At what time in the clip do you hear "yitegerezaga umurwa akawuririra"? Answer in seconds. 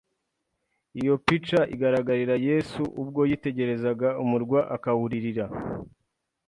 3.29-5.45